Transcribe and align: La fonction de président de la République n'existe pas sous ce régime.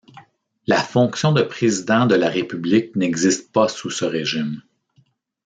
La 0.65 0.79
fonction 0.81 1.31
de 1.31 1.43
président 1.43 2.07
de 2.07 2.15
la 2.15 2.27
République 2.27 2.95
n'existe 2.95 3.51
pas 3.51 3.67
sous 3.67 3.91
ce 3.91 4.03
régime. 4.03 4.63